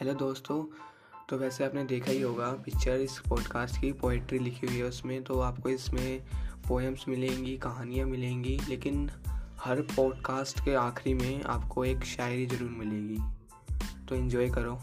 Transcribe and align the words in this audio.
Hello 0.00 0.14
दोस्तों 0.14 0.64
तो 1.28 1.36
वैसे 1.38 1.64
आपने 1.64 1.84
देखा 1.84 2.10
ही 2.10 2.20
होगा 2.20 2.50
पिक्चर 2.52 2.92
इस 2.92 3.18
पॉडकास्ट 3.28 3.80
की 3.80 3.92
पोइट्री 3.92 4.38
लिखी 4.38 4.66
हुई 4.66 4.76
है 4.76 4.84
उसमें 4.84 5.24
तो 5.24 5.40
आपको 5.40 5.68
इसमें 5.68 6.22
पोएम्स 6.68 7.04
मिलेंगी, 7.08 7.56
कहानियाँ 7.56 8.06
मिलेंगी, 8.06 8.60
लेकिन 8.68 9.10
हर 9.60 9.80
पॉडकास्ट 9.80 10.60
के 10.60 10.74
आखिरी 10.74 11.14
में 11.14 11.42
आपको 11.42 11.84
एक 11.84 12.04
शायरी 12.04 12.46
ज़रूर 12.46 12.70
मिलेगी। 12.70 13.18
तो 14.08 14.14
इन्जॉय 14.14 14.50
करो। 14.50 14.82